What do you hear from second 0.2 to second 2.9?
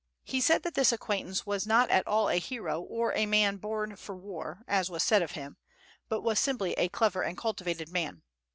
He said that this acquaintance was not at all a hero